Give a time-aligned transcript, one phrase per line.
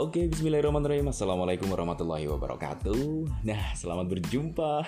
[0.00, 1.12] Oke, bismillahirrahmanirrahim.
[1.12, 3.44] Assalamualaikum warahmatullahi wabarakatuh.
[3.44, 4.80] Nah, selamat berjumpa.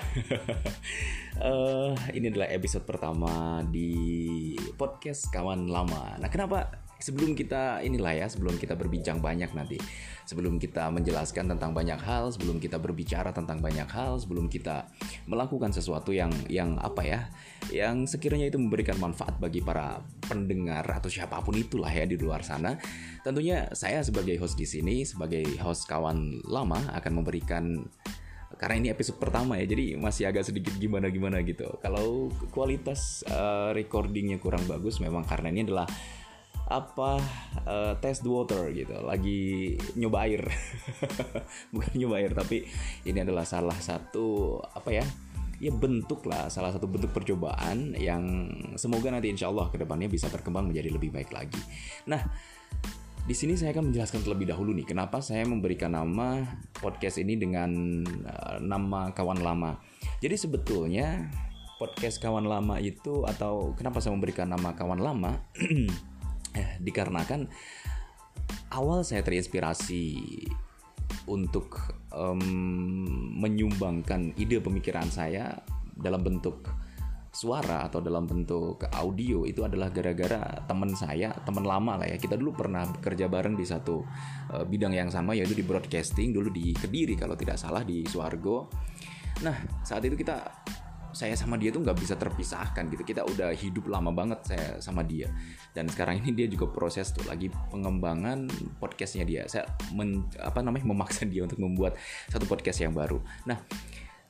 [1.37, 6.17] uh, ini adalah episode pertama di podcast Kawan Lama.
[6.17, 9.77] Nah, kenapa sebelum kita inilah ya, sebelum kita berbincang banyak nanti,
[10.23, 14.87] sebelum kita menjelaskan tentang banyak hal, sebelum kita berbicara tentang banyak hal, sebelum kita
[15.27, 17.21] melakukan sesuatu yang yang apa ya,
[17.75, 19.99] yang sekiranya itu memberikan manfaat bagi para
[20.31, 22.79] pendengar atau siapa pun itulah ya di luar sana.
[23.27, 27.83] Tentunya saya sebagai host di sini, sebagai host kawan lama akan memberikan
[28.63, 33.75] karena ini episode pertama ya jadi masih agak sedikit gimana gimana gitu kalau kualitas uh,
[33.75, 35.89] recordingnya kurang bagus memang karena ini adalah
[36.73, 37.21] apa
[37.69, 38.97] uh, test water gitu.
[39.05, 40.43] Lagi nyoba air.
[41.75, 42.65] Bukan nyoba air tapi
[43.05, 45.05] ini adalah salah satu apa ya
[45.63, 50.27] ya bentuk lah salah satu bentuk percobaan yang semoga nanti insya Allah ke depannya bisa
[50.27, 51.61] berkembang menjadi lebih baik lagi.
[52.11, 52.19] Nah
[53.23, 56.43] di sini saya akan menjelaskan terlebih dahulu nih kenapa saya memberikan nama
[56.83, 59.79] podcast ini dengan uh, nama kawan lama.
[60.19, 61.31] Jadi sebetulnya
[61.79, 65.47] podcast kawan lama itu atau kenapa saya memberikan nama kawan lama
[66.87, 67.49] dikarenakan
[68.73, 70.05] awal saya terinspirasi
[71.29, 71.79] untuk
[72.11, 72.41] um,
[73.39, 75.61] menyumbangkan ide pemikiran saya
[75.93, 76.67] dalam bentuk
[77.33, 82.21] suara atau dalam bentuk audio itu adalah gara-gara teman saya, teman lama lah ya.
[82.21, 84.05] Kita dulu pernah bekerja bareng di satu
[84.53, 88.69] uh, bidang yang sama yaitu di broadcasting dulu di Kediri kalau tidak salah di Suargo.
[89.41, 90.45] Nah, saat itu kita
[91.13, 93.05] saya sama dia tuh nggak bisa terpisahkan gitu.
[93.05, 95.29] Kita udah hidup lama banget saya sama dia.
[95.73, 98.49] Dan sekarang ini dia juga proses tuh lagi pengembangan
[98.81, 99.43] podcastnya dia.
[99.49, 101.97] Saya men, apa namanya memaksa dia untuk membuat
[102.33, 103.21] satu podcast yang baru.
[103.47, 103.61] Nah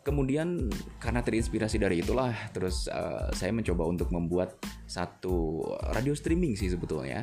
[0.03, 0.67] kemudian
[0.99, 4.59] karena terinspirasi dari itulah terus uh, saya mencoba untuk membuat
[4.91, 5.63] satu
[5.95, 7.23] radio streaming sih sebetulnya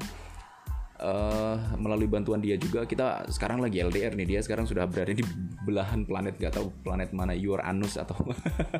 [0.99, 5.23] uh, melalui bantuan dia juga kita sekarang lagi LDR nih dia sekarang sudah berada di
[5.63, 8.15] belahan planet gak tahu planet mana Uranus atau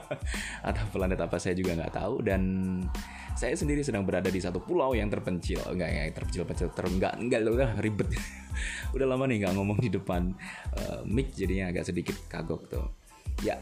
[0.70, 2.22] atau planet apa saya juga nggak tahu.
[2.22, 2.42] Dan
[3.34, 7.14] saya sendiri sedang berada di satu pulau yang terpencil enggak yang terpencil pencil ter enggak
[7.16, 8.10] enggak udah ribet.
[8.92, 10.36] Udah lama nih nggak ngomong di depan
[10.76, 12.86] uh, mic jadinya agak sedikit kagok tuh.
[13.40, 13.56] Ya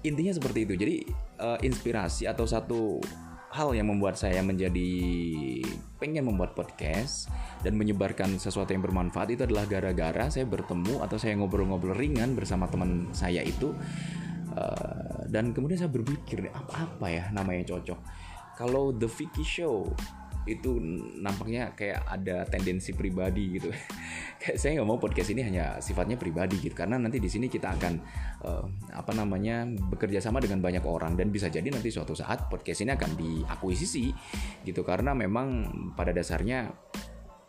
[0.00, 0.74] intinya seperti itu.
[0.78, 0.96] Jadi
[1.42, 2.96] uh, inspirasi atau satu
[3.52, 4.90] hal yang membuat saya menjadi
[6.00, 7.28] pengen membuat podcast
[7.60, 12.64] dan menyebarkan sesuatu yang bermanfaat itu adalah gara-gara saya bertemu atau saya ngobrol-ngobrol ringan bersama
[12.66, 13.76] teman saya itu
[14.56, 18.00] uh, dan kemudian saya berpikir apa-apa ya nama yang cocok?
[18.56, 19.92] Kalau The Vicky Show
[20.42, 20.78] itu
[21.22, 23.70] nampaknya kayak ada tendensi pribadi gitu.
[24.42, 26.74] Kayak saya nggak mau podcast ini hanya sifatnya pribadi gitu.
[26.74, 27.94] Karena nanti di sini kita akan
[28.42, 31.14] uh, apa namanya bekerja sama dengan banyak orang.
[31.14, 34.10] Dan bisa jadi nanti suatu saat podcast ini akan diakuisisi
[34.66, 34.82] gitu.
[34.82, 36.74] Karena memang pada dasarnya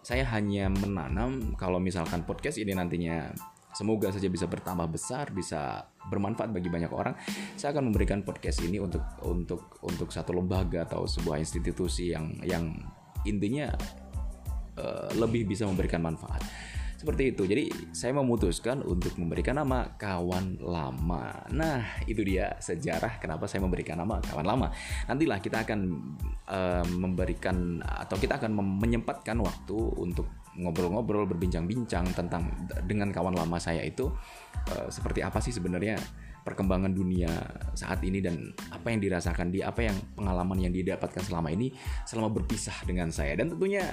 [0.03, 3.31] saya hanya menanam kalau misalkan podcast ini nantinya
[3.73, 7.17] Semoga saja bisa bertambah besar, bisa bermanfaat bagi banyak orang.
[7.57, 12.69] Saya akan memberikan podcast ini untuk untuk untuk satu lembaga atau sebuah institusi yang yang
[13.25, 13.73] intinya
[14.77, 16.45] uh, lebih bisa memberikan manfaat.
[17.03, 17.43] Seperti itu.
[17.43, 21.43] Jadi saya memutuskan untuk memberikan nama kawan lama.
[21.51, 24.71] Nah, itu dia sejarah kenapa saya memberikan nama kawan lama.
[25.11, 25.79] Nantilah kita akan
[26.47, 32.45] uh, memberikan atau kita akan menyempatkan waktu untuk ngobrol-ngobrol, berbincang-bincang tentang
[32.85, 34.09] dengan kawan lama saya itu
[34.69, 35.97] uh, seperti apa sih sebenarnya
[36.43, 37.31] perkembangan dunia
[37.71, 41.71] saat ini dan apa yang dirasakan dia, apa yang pengalaman yang dia dapatkan selama ini
[42.03, 43.33] selama berpisah dengan saya.
[43.39, 43.87] Dan tentunya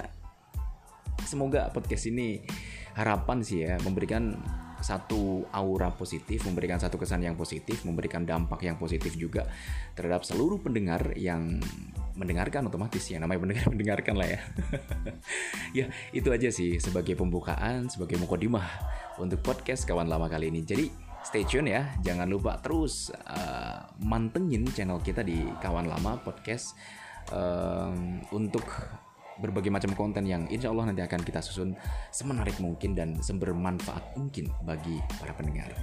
[1.23, 2.43] semoga podcast ini
[2.93, 4.35] harapan sih ya memberikan
[4.81, 9.45] satu aura positif, memberikan satu kesan yang positif, memberikan dampak yang positif juga
[9.93, 11.61] terhadap seluruh pendengar yang
[12.15, 14.39] mendengarkan otomatis ya namanya pendengar mendengarkan lah ya.
[15.83, 18.65] ya itu aja sih sebagai pembukaan, sebagai mukodimah
[19.19, 20.63] untuk podcast kawan lama kali ini.
[20.63, 20.87] Jadi
[21.21, 26.73] stay tune ya, jangan lupa terus uh, mantengin channel kita di kawan lama podcast
[27.29, 28.65] um, untuk
[29.41, 31.73] berbagai macam konten yang insya Allah nanti akan kita susun
[32.13, 35.73] semenarik mungkin dan sebermanfaat mungkin bagi para pendengar.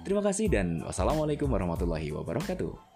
[0.00, 2.89] Terima kasih dan wassalamualaikum warahmatullahi wabarakatuh.